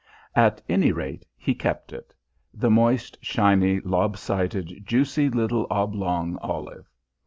At 0.35 0.63
any 0.67 0.91
rate, 0.91 1.27
he 1.37 1.53
kept 1.53 1.93
it 1.93 2.11
the 2.55 2.71
moist, 2.71 3.19
shiny, 3.21 3.79
lob 3.81 4.17
sided, 4.17 4.81
juicy 4.83 5.29
little 5.29 5.67
oblong 5.69 6.39
olive. 6.41 6.89